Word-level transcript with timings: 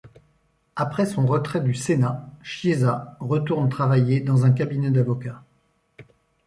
Après 0.75 1.05
son 1.05 1.27
retrait 1.27 1.61
du 1.61 1.75
Sénat, 1.75 2.27
Chiesa 2.41 3.15
retourne 3.19 3.69
travailler 3.69 4.19
dans 4.19 4.45
un 4.45 4.51
cabinet 4.51 4.89
d'avocats. 4.89 5.43